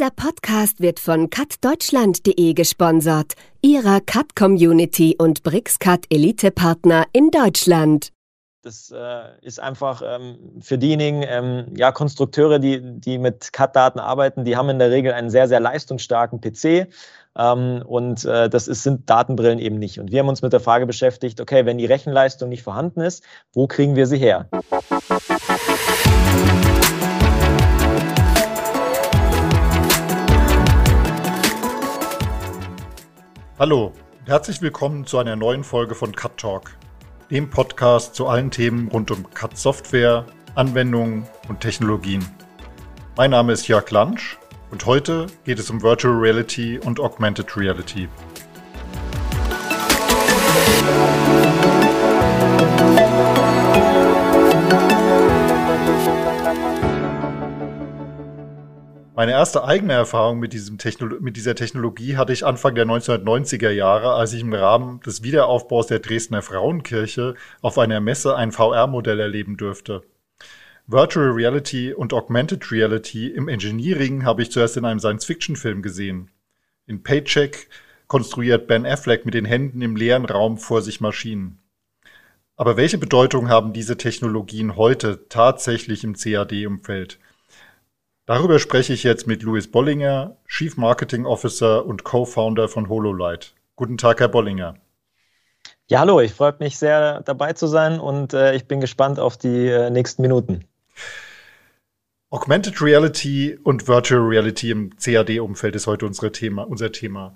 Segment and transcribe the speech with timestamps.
[0.00, 8.08] Dieser Podcast wird von cutdeutschland.de gesponsert, ihrer Cut-Community und BrixCut Elite-Partner in Deutschland.
[8.62, 14.46] Das äh, ist einfach ähm, für diejenigen ähm, ja, Konstrukteure, die, die mit CAD-Daten arbeiten,
[14.46, 16.88] die haben in der Regel einen sehr, sehr leistungsstarken PC.
[17.36, 20.00] Ähm, und äh, das ist, sind Datenbrillen eben nicht.
[20.00, 23.22] Und wir haben uns mit der Frage beschäftigt, okay, wenn die Rechenleistung nicht vorhanden ist,
[23.52, 24.48] wo kriegen wir sie her?
[33.60, 36.78] Hallo und herzlich willkommen zu einer neuen Folge von Cut Talk
[37.30, 40.24] dem Podcast zu allen Themen rund um CAD-Software,
[40.54, 42.26] Anwendungen und Technologien.
[43.18, 44.38] Mein Name ist Jörg Lansch
[44.70, 48.08] und heute geht es um Virtual Reality und Augmented Reality.
[59.16, 63.70] Meine erste eigene Erfahrung mit, diesem Techno mit dieser Technologie hatte ich Anfang der 1990er
[63.70, 69.18] Jahre, als ich im Rahmen des Wiederaufbaus der Dresdner Frauenkirche auf einer Messe ein VR-Modell
[69.18, 70.02] erleben durfte.
[70.86, 76.30] Virtual Reality und Augmented Reality im Engineering habe ich zuerst in einem Science-Fiction-Film gesehen.
[76.86, 77.68] In Paycheck
[78.06, 81.58] konstruiert Ben Affleck mit den Händen im leeren Raum vor sich Maschinen.
[82.56, 87.18] Aber welche Bedeutung haben diese Technologien heute tatsächlich im CAD-Umfeld?
[88.30, 93.56] Darüber spreche ich jetzt mit Louis Bollinger, Chief Marketing Officer und Co-Founder von HoloLight.
[93.74, 94.76] Guten Tag, Herr Bollinger.
[95.88, 99.36] Ja, hallo, ich freue mich sehr dabei zu sein und äh, ich bin gespannt auf
[99.36, 100.64] die äh, nächsten Minuten.
[102.30, 107.34] Augmented Reality und Virtual Reality im CAD-Umfeld ist heute unsere Thema, unser Thema.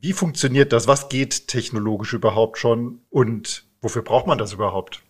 [0.00, 0.88] Wie funktioniert das?
[0.88, 5.04] Was geht technologisch überhaupt schon und wofür braucht man das überhaupt?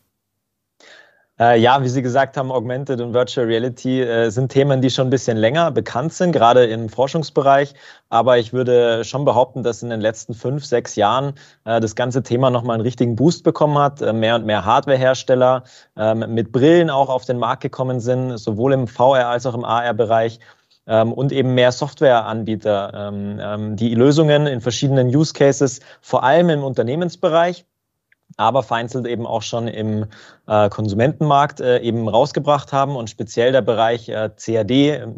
[1.40, 5.08] Äh, ja, wie Sie gesagt haben, Augmented und Virtual Reality äh, sind Themen, die schon
[5.08, 7.74] ein bisschen länger bekannt sind, gerade im Forschungsbereich.
[8.08, 12.22] Aber ich würde schon behaupten, dass in den letzten fünf, sechs Jahren äh, das ganze
[12.22, 14.00] Thema nochmal einen richtigen Boost bekommen hat.
[14.00, 15.64] Äh, mehr und mehr Hardwarehersteller
[15.97, 19.64] ähm, mit Brillen auch auf den Markt gekommen sind, sowohl im VR als auch im
[19.64, 20.38] AR-Bereich.
[20.86, 26.50] Ähm, und eben mehr Softwareanbieter, ähm, ähm, die Lösungen in verschiedenen Use Cases, vor allem
[26.50, 27.64] im Unternehmensbereich,
[28.37, 30.06] aber vereinzelt eben auch schon im
[30.47, 32.97] äh, Konsumentenmarkt äh, eben rausgebracht haben.
[32.97, 34.71] Und speziell der Bereich äh, CAD,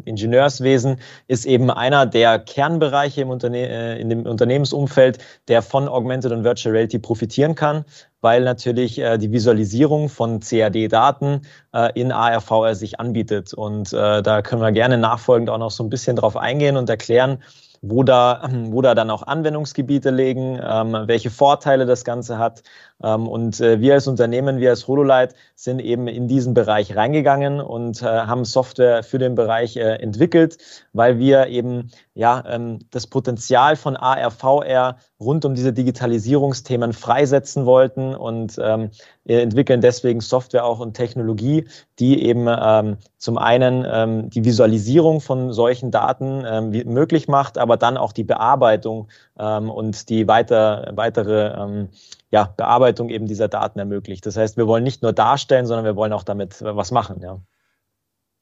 [0.05, 6.31] Ingenieurswesen, ist eben einer der Kernbereiche im Unterne äh, in dem Unternehmensumfeld, der von Augmented
[6.31, 7.85] und Virtual Reality profitieren kann,
[8.21, 11.41] weil natürlich äh, die Visualisierung von CAD-Daten
[11.73, 13.53] äh, in ARVR sich anbietet.
[13.53, 16.89] Und äh, da können wir gerne nachfolgend auch noch so ein bisschen drauf eingehen und
[16.89, 17.39] erklären,
[17.81, 22.63] wo da, wo da dann auch Anwendungsgebiete liegen, ähm, welche Vorteile das Ganze hat.
[23.03, 27.61] Ähm, und äh, wir als Unternehmen, wir als Hololight sind eben in diesen Bereich reingegangen
[27.61, 30.57] und äh, haben Software für den Bereich äh, entwickelt,
[30.93, 37.65] weil wir eben ja ähm, das Potenzial von AR, VR rund um diese Digitalisierungsthemen freisetzen
[37.65, 38.89] wollten und ähm,
[39.25, 41.67] entwickeln deswegen Software auch und Technologie,
[41.99, 48.23] die eben zum einen die Visualisierung von solchen Daten möglich macht, aber dann auch die
[48.23, 49.09] Bearbeitung
[49.39, 51.89] ähm, und die weiter, weitere ähm,
[52.29, 54.25] ja, Bearbeitung eben dieser Daten ermöglicht.
[54.25, 57.21] Das heißt, wir wollen nicht nur darstellen, sondern wir wollen auch damit was machen.
[57.21, 57.39] Ja.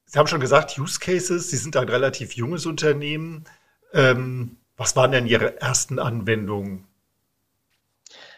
[0.05, 3.45] Sie haben schon gesagt, Use Cases, Sie sind ein relativ junges Unternehmen.
[3.93, 6.85] Ähm, was waren denn Ihre ersten Anwendungen?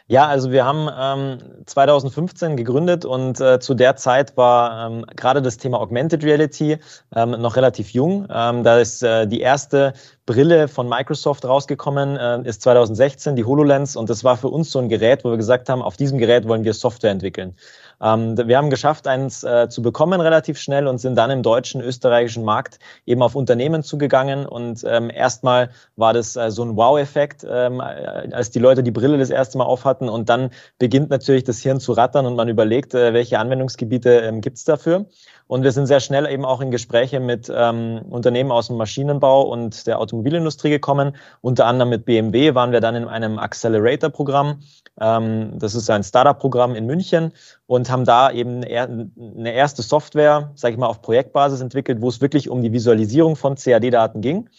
[0.10, 5.42] Ja, also wir haben ähm, 2015 gegründet und äh, zu der Zeit war ähm, gerade
[5.42, 6.78] das Thema Augmented Reality
[7.14, 8.26] ähm, noch relativ jung.
[8.30, 9.92] Ähm, da ist äh, die erste
[10.26, 13.98] Brille von Microsoft rausgekommen, äh, ist 2016, die HoloLens.
[13.98, 16.48] Und das war für uns so ein Gerät, wo wir gesagt haben, auf diesem Gerät
[16.48, 17.58] wollen wir Software entwickeln.
[18.02, 21.82] Ähm, wir haben geschafft, eins äh, zu bekommen relativ schnell und sind dann im deutschen,
[21.82, 24.46] österreichischen Markt eben auf Unternehmen zugegangen.
[24.46, 29.18] Und ähm, erstmal war das äh, so ein Wow-Effekt, ähm, als die Leute die Brille
[29.18, 30.10] das erste Mal aufhatten.
[30.10, 34.42] Und dann beginnt natürlich das Hirn zu rattern und man überlegt, äh, welche Anwendungsgebiete ähm,
[34.42, 35.06] gibt es dafür.
[35.48, 39.44] Und wir sind sehr schnell eben auch in Gespräche mit ähm, Unternehmen aus dem Maschinenbau
[39.44, 41.16] und der Automobilindustrie gekommen.
[41.42, 44.60] Unter anderem mit BMW waren wir dann in einem Accelerator-Programm.
[45.00, 47.32] Ähm, das ist ein Startup-Programm in München
[47.68, 52.22] und haben da eben eine erste Software, sage ich mal, auf Projektbasis entwickelt, wo es
[52.22, 54.50] wirklich um die Visualisierung von CAD-Daten ging.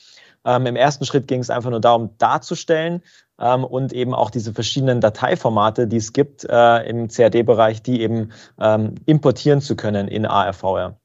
[0.45, 3.03] Ähm, Im ersten Schritt ging es einfach nur darum, darzustellen
[3.41, 8.31] ähm, und eben auch diese verschiedenen Dateiformate, die es gibt äh, im CAD-Bereich, die eben
[8.61, 11.01] ähm, importieren zu können in ARVR.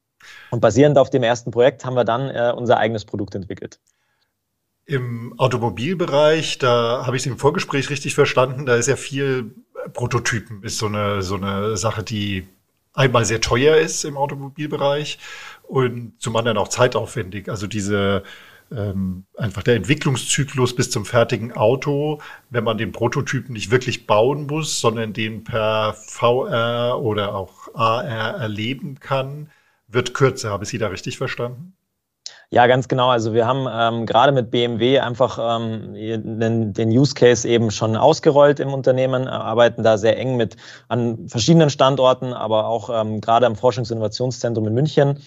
[0.50, 3.80] Und basierend auf dem ersten Projekt haben wir dann äh, unser eigenes Produkt entwickelt.
[4.86, 9.54] Im Automobilbereich, da habe ich es im Vorgespräch richtig verstanden, da ist ja viel
[9.92, 12.48] Prototypen, ist so eine, so eine Sache, die
[12.94, 15.18] einmal sehr teuer ist im Automobilbereich
[15.62, 17.48] und zum anderen auch zeitaufwendig.
[17.48, 18.22] Also diese
[18.70, 22.20] ähm, einfach der Entwicklungszyklus bis zum fertigen Auto,
[22.50, 28.04] wenn man den Prototypen nicht wirklich bauen muss, sondern den per VR oder auch AR
[28.04, 29.50] erleben kann,
[29.88, 30.50] wird kürzer.
[30.50, 31.74] Habe ich Sie da richtig verstanden?
[32.54, 33.08] Ja, ganz genau.
[33.08, 37.96] Also wir haben ähm, gerade mit BMW einfach ähm, den, den, Use Case eben schon
[37.96, 40.56] ausgerollt im Unternehmen, arbeiten da sehr eng mit
[40.86, 45.18] an verschiedenen Standorten, aber auch ähm, gerade am Forschungsinnovationszentrum in München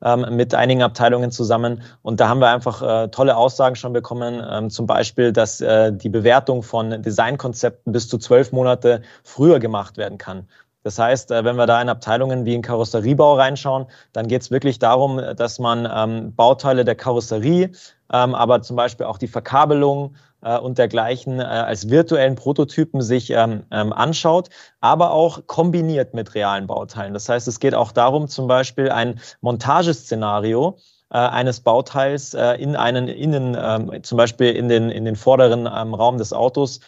[0.00, 1.82] ähm, mit einigen Abteilungen zusammen.
[2.02, 5.92] Und da haben wir einfach äh, tolle Aussagen schon bekommen, ähm, zum Beispiel, dass äh,
[5.92, 10.46] die Bewertung von Designkonzepten bis zu zwölf Monate früher gemacht werden kann.
[10.86, 14.52] Das heißt, äh, wenn wir da in Abteilungen wie in Karosseriebau reinschauen, dann geht es
[14.52, 17.72] wirklich darum, dass man ähm, Bauteile der Karosserie,
[18.12, 23.30] ähm, aber zum Beispiel auch die Verkabelung äh, und dergleichen äh, als virtuellen Prototypen sich
[23.30, 24.48] ähm, ähm, anschaut,
[24.80, 27.14] aber auch kombiniert mit realen Bauteilen.
[27.14, 30.78] Das heißt, es geht auch darum, zum Beispiel ein Montageszenario
[31.10, 35.66] äh, eines Bauteils äh, in einen innen, ähm, zum Beispiel in den, in den vorderen
[35.66, 36.78] ähm, Raum des Autos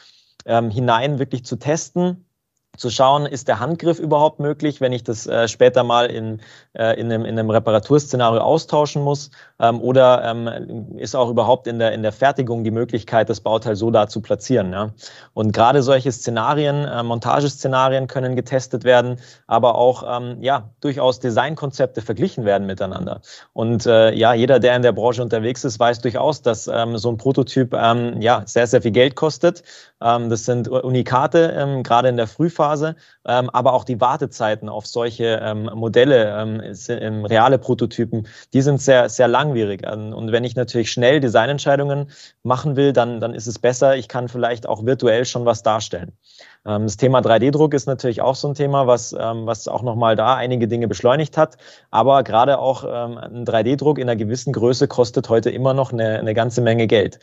[0.47, 2.28] hinein wirklich zu testen
[2.79, 6.41] zu schauen, ist der Handgriff überhaupt möglich, wenn ich das äh, später mal in,
[6.75, 11.79] äh, in, einem, in einem Reparaturszenario austauschen muss ähm, oder ähm, ist auch überhaupt in
[11.79, 14.73] der, in der Fertigung die Möglichkeit, das Bauteil so da zu platzieren.
[14.73, 14.91] Ja?
[15.35, 19.17] Und gerade solche Szenarien, äh, Montageszenarien können getestet werden,
[19.47, 23.21] aber auch ähm, ja, durchaus Designkonzepte verglichen werden miteinander.
[23.53, 27.11] Und äh, ja, jeder, der in der Branche unterwegs ist, weiß durchaus, dass ähm, so
[27.11, 29.63] ein Prototyp ähm, ja, sehr, sehr viel Geld kostet.
[30.01, 34.87] Ähm, das sind Unikate, ähm, gerade in der Frühphase, ähm, aber auch die Wartezeiten auf
[34.87, 39.87] solche ähm, Modelle, ähm, ähm, reale Prototypen, die sind sehr, sehr langwierig.
[39.87, 42.11] Und wenn ich natürlich schnell Designentscheidungen
[42.43, 46.13] machen will, dann, dann ist es besser, ich kann vielleicht auch virtuell schon was darstellen.
[46.67, 50.17] Ähm, das Thema 3D-Druck ist natürlich auch so ein Thema, was, ähm, was auch nochmal
[50.17, 51.57] da einige Dinge beschleunigt hat.
[51.91, 56.19] Aber gerade auch ähm, ein 3D-Druck in einer gewissen Größe kostet heute immer noch eine,
[56.19, 57.19] eine ganze Menge Geld.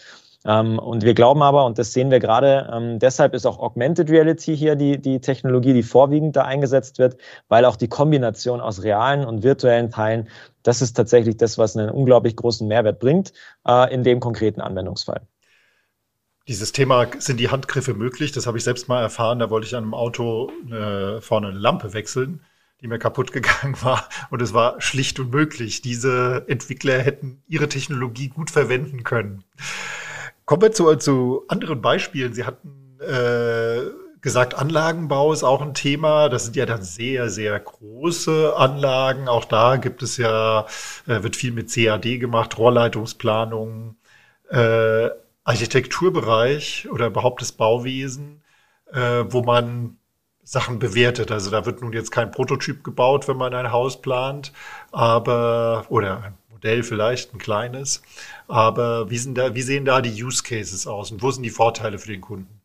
[0.46, 4.10] Ähm, und wir glauben aber, und das sehen wir gerade, ähm, deshalb ist auch Augmented
[4.10, 8.84] Reality hier die, die Technologie, die vorwiegend da eingesetzt wird, weil auch die Kombination aus
[8.84, 10.30] realen und virtuellen Teilen,
[10.62, 13.34] das ist tatsächlich das, was einen unglaublich großen Mehrwert bringt
[13.68, 15.22] äh, in dem konkreten Anwendungsfall.
[16.48, 18.32] Dieses Thema, sind die Handgriffe möglich?
[18.32, 19.40] Das habe ich selbst mal erfahren.
[19.40, 22.42] Da wollte ich an einem Auto äh, vorne eine Lampe wechseln,
[22.82, 24.08] die mir kaputt gegangen war.
[24.30, 25.82] Und es war schlicht unmöglich.
[25.82, 29.44] Diese Entwickler hätten ihre Technologie gut verwenden können.
[30.46, 32.34] Kommen wir zu, zu anderen Beispielen.
[32.34, 33.90] Sie hatten äh,
[34.22, 36.30] gesagt, Anlagenbau ist auch ein Thema.
[36.30, 39.28] Das sind ja dann sehr, sehr große Anlagen.
[39.28, 40.68] Auch da gibt es ja,
[41.08, 43.98] äh, wird viel mit CAD gemacht, Rohrleitungsplanung,
[44.50, 45.10] äh,
[45.44, 48.44] Architekturbereich oder überhaupt das Bauwesen,
[48.92, 49.98] äh, wo man
[50.44, 51.32] Sachen bewertet.
[51.32, 54.54] Also da wird nun jetzt kein Prototyp gebaut, wenn man ein Haus plant,
[54.92, 58.02] aber oder ein Modell vielleicht, ein kleines.
[58.48, 61.52] Aber wie, sind da, wie sehen da die Use Cases aus und wo sind die
[61.52, 62.60] Vorteile für den Kunden?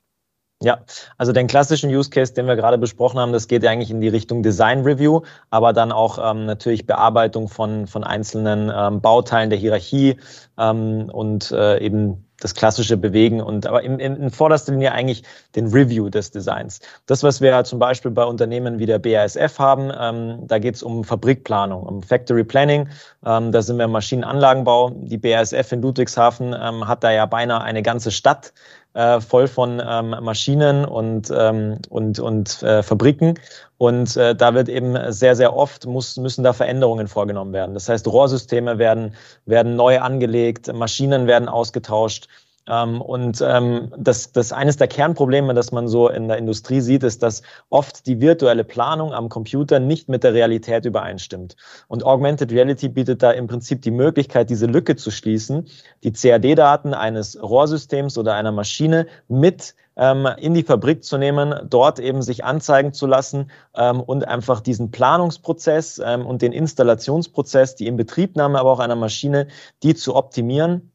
[0.62, 0.80] Ja,
[1.18, 4.08] also den klassischen Use Case, den wir gerade besprochen haben, das geht eigentlich in die
[4.08, 9.58] Richtung Design Review, aber dann auch ähm, natürlich Bearbeitung von, von einzelnen ähm, Bauteilen der
[9.58, 10.16] Hierarchie
[10.58, 15.22] ähm, und äh, eben das klassische Bewegen und aber in, in, in vorderster Linie eigentlich
[15.54, 16.80] den Review des Designs.
[17.06, 20.82] Das, was wir zum Beispiel bei Unternehmen wie der BASF haben, ähm, da geht es
[20.82, 22.88] um Fabrikplanung, um Factory Planning.
[23.24, 24.90] Ähm, da sind wir im Maschinenanlagenbau.
[24.90, 28.52] Die BASF in Ludwigshafen ähm, hat da ja beinahe eine ganze Stadt
[28.94, 33.38] äh, voll von ähm, Maschinen und, ähm, und, und äh, Fabriken.
[33.78, 37.74] Und äh, da wird eben sehr, sehr oft muss, müssen da Veränderungen vorgenommen werden.
[37.74, 39.14] Das heißt, Rohrsysteme werden,
[39.46, 42.28] werden neu angelegt, Maschinen werden ausgetauscht.
[42.70, 47.02] Ähm, und ähm, das, das eines der Kernprobleme, das man so in der Industrie sieht,
[47.02, 51.56] ist, dass oft die virtuelle Planung am Computer nicht mit der Realität übereinstimmt.
[51.88, 55.66] Und Augmented Reality bietet da im Prinzip die Möglichkeit, diese Lücke zu schließen,
[56.04, 61.98] die CAD-Daten eines Rohrsystems oder einer Maschine mit ähm, in die Fabrik zu nehmen, dort
[61.98, 67.88] eben sich anzeigen zu lassen ähm, und einfach diesen Planungsprozess ähm, und den Installationsprozess, die
[67.88, 69.48] Inbetriebnahme aber auch einer Maschine,
[69.82, 70.89] die zu optimieren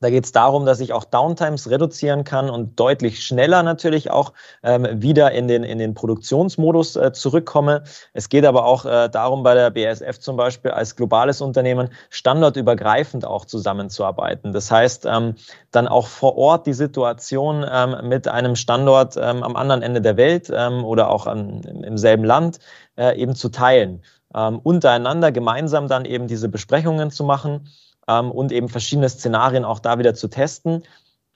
[0.00, 4.34] da geht es darum, dass ich auch Downtimes reduzieren kann und deutlich schneller natürlich auch
[4.62, 7.82] ähm, wieder in den, in den Produktionsmodus äh, zurückkomme.
[8.12, 13.24] Es geht aber auch äh, darum, bei der BASF zum Beispiel als globales Unternehmen standortübergreifend
[13.24, 14.52] auch zusammenzuarbeiten.
[14.52, 15.34] Das heißt, ähm,
[15.70, 20.18] dann auch vor Ort die Situation ähm, mit einem Standort ähm, am anderen Ende der
[20.18, 22.58] Welt ähm, oder auch an, im selben Land
[22.96, 24.02] äh, eben zu teilen.
[24.34, 27.68] Ähm, untereinander gemeinsam dann eben diese Besprechungen zu machen
[28.08, 30.82] ähm, und eben verschiedene Szenarien auch da wieder zu testen.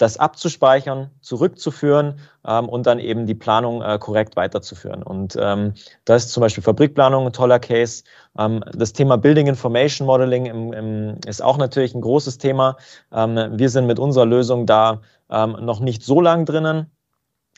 [0.00, 5.02] das abzuspeichern, zurückzuführen ähm, und dann eben die Planung äh, korrekt weiterzuführen.
[5.02, 5.74] Und ähm,
[6.06, 8.04] das ist zum Beispiel Fabrikplanung ein toller Case.
[8.38, 12.76] Ähm, das Thema Building Information Modeling im, im, ist auch natürlich ein großes Thema.
[13.12, 16.90] Ähm, wir sind mit unserer Lösung da ähm, noch nicht so lang drinnen.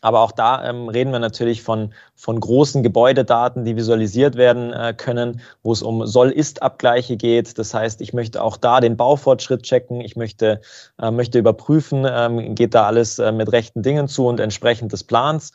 [0.03, 4.93] Aber auch da ähm, reden wir natürlich von, von großen Gebäudedaten, die visualisiert werden äh,
[4.95, 7.57] können, wo es um Soll-Ist-Abgleiche geht.
[7.57, 10.01] Das heißt, ich möchte auch da den Baufortschritt checken.
[10.01, 10.61] Ich möchte,
[11.01, 15.05] äh, möchte überprüfen, ähm, geht da alles äh, mit rechten Dingen zu und entsprechend des
[15.05, 15.53] Plans.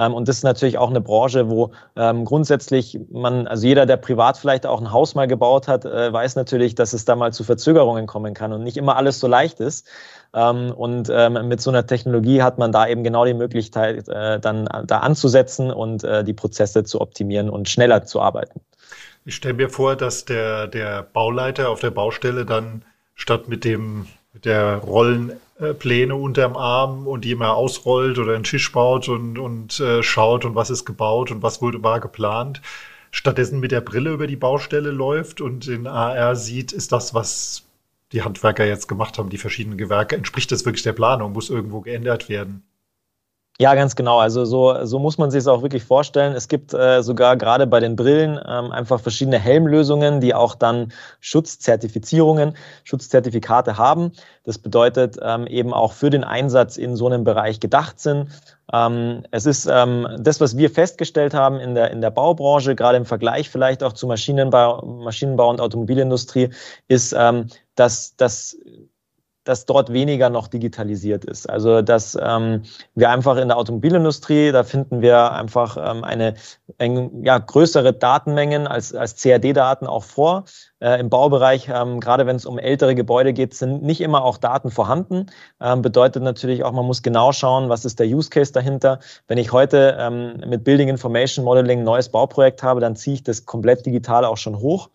[0.00, 3.98] Ähm, und das ist natürlich auch eine Branche, wo ähm, grundsätzlich man, also jeder, der
[3.98, 7.32] privat vielleicht auch ein Haus mal gebaut hat, äh, weiß natürlich, dass es da mal
[7.32, 9.86] zu Verzögerungen kommen kann und nicht immer alles so leicht ist.
[10.32, 14.68] Ähm, und mit so einer Technologie hat man da eben genau die Möglichkeit, äh, dann
[14.86, 18.60] da anzusetzen und äh, die Prozesse zu optimieren und schneller zu arbeiten.
[19.24, 22.84] Ich stelle mir vor, dass der, der Bauleiter auf der Baustelle dann
[23.16, 24.80] statt mit dem mit der
[25.60, 30.44] Rollenpläne unterm Arm und die immer ausrollt oder einen Tisch baut und, und äh, schaut
[30.44, 32.62] und was ist gebaut und was wurde war geplant,
[33.10, 37.64] stattdessen mit der Brille über die Baustelle läuft und in AR sieht, ist das, was
[38.12, 41.80] die Handwerker jetzt gemacht haben, die verschiedenen Gewerke, entspricht das wirklich der Planung, muss irgendwo
[41.80, 42.64] geändert werden?
[43.60, 44.18] Ja, ganz genau.
[44.18, 46.32] Also so, so muss man sich es auch wirklich vorstellen.
[46.34, 50.92] Es gibt äh, sogar gerade bei den Brillen ähm, einfach verschiedene Helmlösungen, die auch dann
[51.20, 54.12] Schutzzertifizierungen, Schutzzertifikate haben.
[54.44, 58.30] Das bedeutet ähm, eben auch für den Einsatz in so einem Bereich gedacht sind.
[58.72, 62.96] Ähm, es ist ähm, das, was wir festgestellt haben in der, in der Baubranche, gerade
[62.96, 66.48] im Vergleich vielleicht auch zu Maschinenbau, Maschinenbau und Automobilindustrie,
[66.88, 68.56] ist, ähm, dass, dass
[69.50, 71.50] dass dort weniger noch digitalisiert ist.
[71.50, 72.62] Also dass ähm,
[72.94, 76.34] wir einfach in der Automobilindustrie, da finden wir einfach ähm, eine,
[76.78, 80.44] eine ja, größere Datenmengen als, als CAD-Daten auch vor.
[80.78, 84.38] Äh, Im Baubereich, ähm, gerade wenn es um ältere Gebäude geht, sind nicht immer auch
[84.38, 85.26] Daten vorhanden.
[85.60, 89.00] Ähm, bedeutet natürlich auch, man muss genau schauen, was ist der Use Case dahinter.
[89.26, 93.24] Wenn ich heute ähm, mit Building Information Modeling ein neues Bauprojekt habe, dann ziehe ich
[93.24, 94.90] das komplett digital auch schon hoch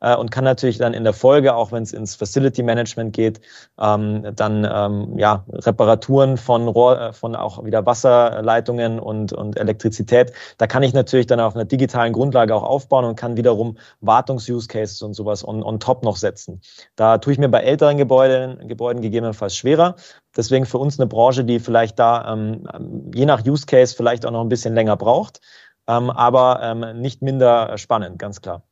[0.00, 3.40] äh, und kann natürlich dann in der Folge, auch wenn es ins Facility Management geht,
[3.78, 10.32] ähm, dann ähm, ja, Reparaturen von Rohr, äh, von auch wieder Wasserleitungen und, und Elektrizität,
[10.58, 14.68] da kann ich natürlich dann auf einer digitalen Grundlage auch aufbauen und kann wiederum Wartungs-Use
[14.68, 16.60] Cases und sowas on, on top noch setzen.
[16.96, 19.96] Da tue ich mir bei älteren Gebäuden, Gebäuden gegebenenfalls schwerer.
[20.36, 24.30] Deswegen für uns eine Branche, die vielleicht da ähm, je nach Use Case vielleicht auch
[24.30, 25.40] noch ein bisschen länger braucht,
[25.88, 28.62] ähm, aber ähm, nicht minder spannend, ganz klar.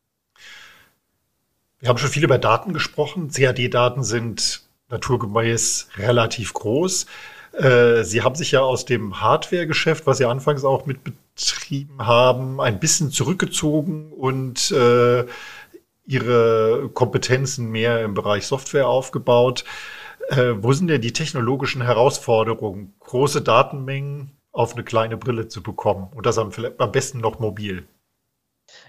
[1.80, 3.30] Wir haben schon viel über Daten gesprochen.
[3.30, 7.06] CAD-Daten sind naturgemäß relativ groß.
[7.52, 12.60] Äh, Sie haben sich ja aus dem Hardware-Geschäft, was Sie anfangs auch mit betrieben haben,
[12.60, 15.24] ein bisschen zurückgezogen und äh,
[16.04, 19.64] Ihre Kompetenzen mehr im Bereich Software aufgebaut.
[20.28, 26.08] Äh, wo sind denn die technologischen Herausforderungen, große Datenmengen auf eine kleine Brille zu bekommen
[26.14, 27.86] und das am, am besten noch mobil?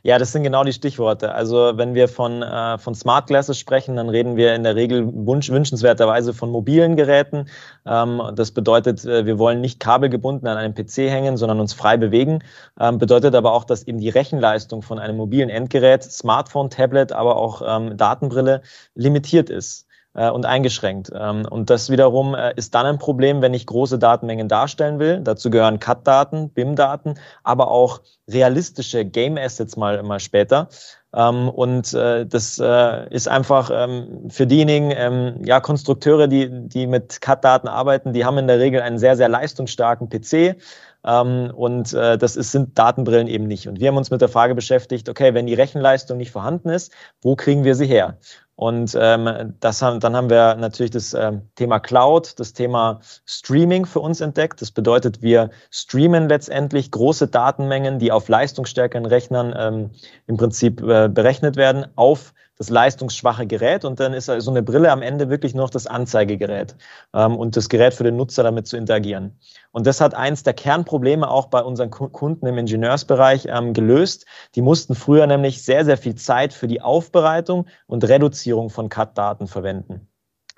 [0.04, 1.34] Ja, das sind genau die Stichworte.
[1.34, 5.06] Also wenn wir von, äh, von Smart Glasses sprechen, dann reden wir in der Regel
[5.08, 7.50] wünsch, wünschenswerterweise von mobilen Geräten.
[7.86, 11.98] Ähm, das bedeutet, äh, wir wollen nicht kabelgebunden an einem PC hängen, sondern uns frei
[11.98, 12.44] bewegen.
[12.80, 17.36] Ähm, bedeutet aber auch, dass eben die Rechenleistung von einem mobilen Endgerät, Smartphone, Tablet, aber
[17.38, 18.62] auch ähm, Datenbrille
[18.96, 21.12] limitiert ist und eingeschränkt.
[21.14, 25.22] Ähm, und das wiederum äh, ist dann ein Problem, wenn ich große Datenmengen darstellen will.
[25.22, 27.14] Dazu gehören CAD-Daten, BIM-Daten,
[27.44, 30.70] aber auch realistische Game-Assets mal, mal später.
[31.14, 37.22] Ähm, und äh, das äh, ist einfach ähm, für diejenigen, ja, Konstrukteure, die, die mit
[37.22, 40.58] CAD-Daten arbeiten, die haben in der Regel einen sehr, sehr leistungsstarken PC.
[41.02, 43.70] Und äh, das ist, sind Datenbrillen eben nicht.
[43.70, 46.92] Und wir haben uns mit der Frage beschäftigt, okay, wenn die Rechenleistung nicht vorhanden ist,
[47.22, 48.18] wo kriegen wir sie her?
[48.60, 53.86] Und ähm, das haben, dann haben wir natürlich das ähm, Thema Cloud, das Thema Streaming
[53.86, 54.62] für uns entdeckt.
[54.62, 59.92] Das bedeutet, wir streamen letztendlich große Datenmengen, die auf leistungsstärkeren Rechnern ähm,
[60.28, 64.92] im Prinzip äh, berechnet werden, auf das leistungsschwache Gerät und dann ist so eine Brille
[64.92, 66.76] am Ende wirklich noch das Anzeigegerät
[67.14, 69.40] ähm, und das Gerät für den Nutzer damit zu interagieren.
[69.72, 74.26] Und das hat eins der Kernprobleme auch bei unseren Kunden im Ingenieursbereich ähm, gelöst.
[74.56, 79.48] Die mussten früher nämlich sehr, sehr viel Zeit für die Aufbereitung und Reduzierung von CAD-Daten
[79.48, 80.10] verwenden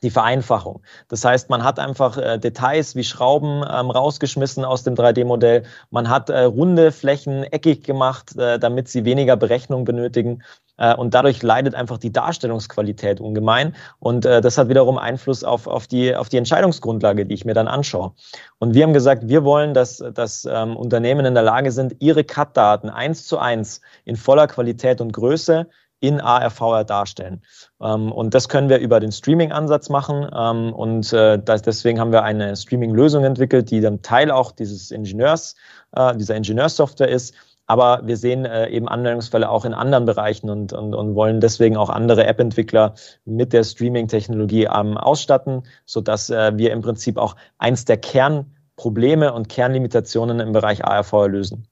[0.04, 0.82] die Vereinfachung.
[1.10, 5.64] Das heißt, man hat einfach äh, Details wie Schrauben ähm, rausgeschmissen aus dem 3D-Modell.
[5.92, 10.44] Man hat äh, runde Flächen eckig gemacht, äh, damit sie weniger Berechnung benötigen.
[10.82, 13.76] Äh, und dadurch leidet einfach die Darstellungsqualität ungemein.
[14.00, 17.54] Und äh, das hat wiederum Einfluss auf, auf, die, auf die Entscheidungsgrundlage, die ich mir
[17.54, 18.14] dann anschaue.
[18.58, 22.24] Und wir haben gesagt, wir wollen, dass, dass ähm, Unternehmen in der Lage sind, ihre
[22.24, 25.68] CAD-Daten eins zu eins in voller Qualität und Größe
[26.00, 27.44] in ARVR darstellen.
[27.80, 30.28] Ähm, und das können wir über den Streaming-Ansatz machen.
[30.36, 35.56] Ähm, und äh, deswegen haben wir eine Streaming-Lösung entwickelt, die dann Teil auch dieses Ingenieurs,
[35.96, 37.36] äh, dieser Ingenieurssoftware ist.
[37.68, 41.78] Aber wir sehen äh, eben Anwendungsfälle auch in anderen Bereichen und, und, und wollen deswegen
[41.78, 47.86] auch andere App-Entwickler mit der Streaming-Technologie ähm, ausstatten, sodass äh, wir im Prinzip auch eins
[47.86, 51.68] der Kernprobleme und Kernlimitationen im Bereich ARV lösen.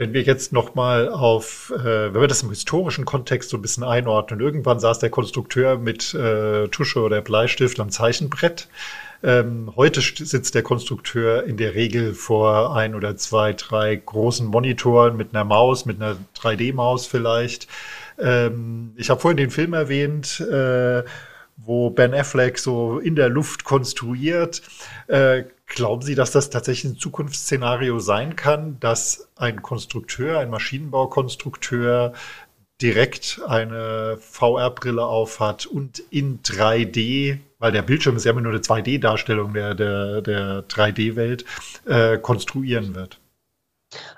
[0.00, 3.84] Wenn wir jetzt nochmal auf, äh, wenn wir das im historischen Kontext so ein bisschen
[3.84, 8.66] einordnen, irgendwann saß der Konstrukteur mit äh, Tusche oder Bleistift am Zeichenbrett.
[9.22, 15.18] Ähm, heute sitzt der Konstrukteur in der Regel vor ein oder zwei, drei großen Monitoren
[15.18, 17.68] mit einer Maus, mit einer 3D-Maus vielleicht.
[18.18, 21.02] Ähm, ich habe vorhin den Film erwähnt, äh,
[21.58, 24.62] wo Ben Affleck so in der Luft konstruiert.
[25.08, 32.12] Äh, glauben Sie, dass das tatsächlich ein Zukunftsszenario sein kann, dass ein Konstrukteur, ein Maschinenbaukonstrukteur
[32.82, 38.60] direkt eine VR-Brille aufhat und in 3D, weil der Bildschirm ist ja immer nur eine
[38.60, 41.44] 2D-Darstellung der, der, der 3D-Welt,
[41.86, 43.20] äh, konstruieren wird?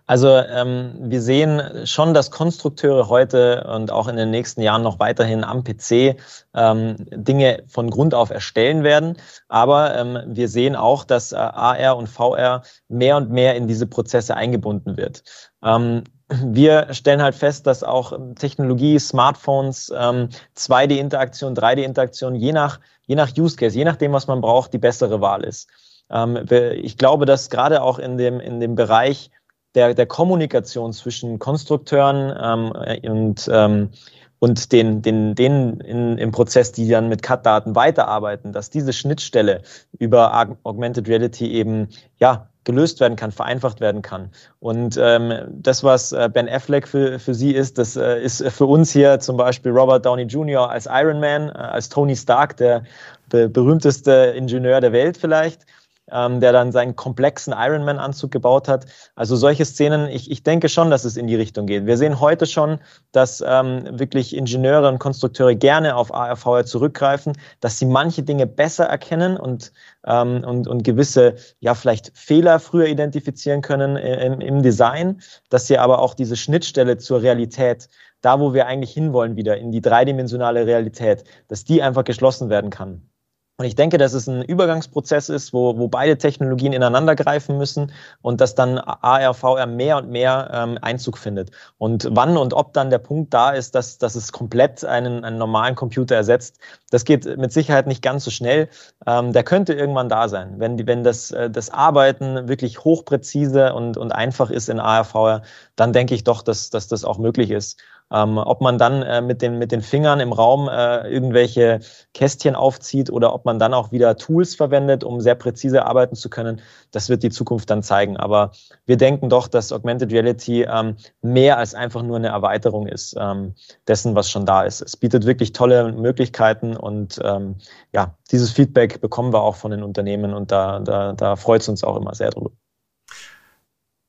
[0.07, 4.99] Also ähm, wir sehen schon, dass Konstrukteure heute und auch in den nächsten Jahren noch
[4.99, 6.17] weiterhin am PC
[6.55, 9.17] ähm, Dinge von Grund auf erstellen werden.
[9.49, 13.87] Aber ähm, wir sehen auch, dass äh, AR und VR mehr und mehr in diese
[13.87, 15.23] Prozesse eingebunden wird.
[15.62, 23.14] Ähm, wir stellen halt fest, dass auch Technologie, Smartphones, ähm, 2D-Interaktion, 3D-Interaktion, je nach, je
[23.14, 25.69] nach Use Case, je nachdem, was man braucht, die bessere Wahl ist.
[26.11, 29.31] Ähm, ich glaube, dass gerade auch in dem, in dem Bereich
[29.75, 33.91] der, der Kommunikation zwischen Konstrukteuren ähm, und, ähm,
[34.38, 39.62] und den, den, denen in, im Prozess, die dann mit CAD-Daten weiterarbeiten, dass diese Schnittstelle
[39.99, 41.88] über Augmented Reality eben
[42.19, 44.31] ja gelöst werden kann, vereinfacht werden kann.
[44.61, 48.67] Und ähm, das, was äh, Ben Affleck für, für Sie ist, das äh, ist für
[48.67, 50.71] uns hier zum Beispiel Robert Downey Jr.
[50.71, 52.85] als Iron Man, äh, als Tony Stark, der,
[53.33, 55.67] der berühmteste Ingenieur der Welt vielleicht
[56.12, 58.87] ähm, der dann seinen komplexen Ironman-Anzug gebaut hat.
[59.14, 61.87] Also solche Szenen, ich, ich denke schon, dass es in die Richtung geht.
[61.87, 62.78] Wir sehen heute schon,
[63.12, 68.85] dass ähm, wirklich Ingenieure und Konstrukteure gerne auf ARVR zurückgreifen, dass sie manche Dinge besser
[68.85, 69.73] erkennen und,
[70.07, 75.78] ähm, und, und gewisse, ja, vielleicht Fehler früher identifizieren können im, im Design, dass sie
[75.78, 77.89] aber auch diese Schnittstelle zur Realität
[78.23, 82.71] da, wo wir eigentlich hinwollen, wieder in die dreidimensionale Realität, dass die einfach geschlossen werden
[82.71, 83.11] kann.
[83.58, 87.93] Und ich denke, dass es ein Übergangsprozess ist, wo, wo beide Technologien ineinander greifen müssen
[88.23, 91.50] und dass dann AR, VR mehr und mehr ähm, Einzug findet.
[91.76, 95.36] Und wann und ob dann der Punkt da ist, dass, dass es komplett einen, einen
[95.36, 96.58] normalen Computer ersetzt,
[96.91, 98.69] das geht mit Sicherheit nicht ganz so schnell.
[99.06, 100.54] Ähm, der könnte irgendwann da sein.
[100.56, 105.43] Wenn, wenn das, äh, das Arbeiten wirklich hochpräzise und, und einfach ist in AR, VR,
[105.76, 107.78] dann denke ich doch, dass, dass das auch möglich ist.
[108.12, 111.80] Ähm, ob man dann äh, mit, den, mit den Fingern im Raum äh, irgendwelche
[112.12, 116.31] Kästchen aufzieht oder ob man dann auch wieder Tools verwendet, um sehr präzise arbeiten zu
[116.31, 118.17] können, das wird die Zukunft dann zeigen.
[118.17, 118.52] Aber
[118.87, 123.55] wir denken doch, dass Augmented Reality ähm, mehr als einfach nur eine Erweiterung ist ähm,
[123.87, 124.81] dessen, was schon da ist.
[124.81, 127.57] Es bietet wirklich tolle Möglichkeiten und ähm,
[127.93, 131.69] ja, dieses Feedback bekommen wir auch von den Unternehmen und da, da, da freut es
[131.69, 132.50] uns auch immer sehr drüber.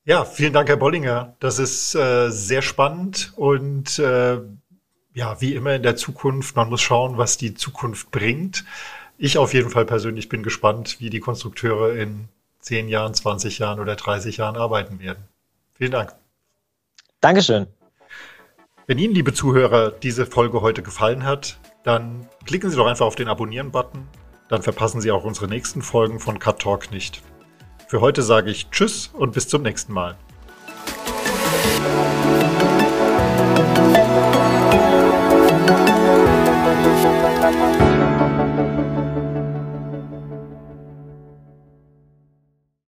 [0.06, 1.38] Ja, vielen Dank, Herr Bollinger.
[1.40, 4.40] Das ist äh, sehr spannend und äh,
[5.14, 8.66] ja, wie immer in der Zukunft, man muss schauen, was die Zukunft bringt.
[9.24, 12.28] Ich auf jeden Fall persönlich bin gespannt, wie die Konstrukteure in
[12.60, 15.24] 10 Jahren, 20 Jahren oder 30 Jahren arbeiten werden.
[15.76, 16.14] Vielen Dank.
[17.22, 17.68] Dankeschön.
[18.86, 23.16] Wenn Ihnen, liebe Zuhörer, diese Folge heute gefallen hat, dann klicken Sie doch einfach auf
[23.16, 24.06] den Abonnieren-Button.
[24.50, 27.22] Dann verpassen Sie auch unsere nächsten Folgen von Cut Talk nicht.
[27.88, 30.18] Für heute sage ich Tschüss und bis zum nächsten Mal.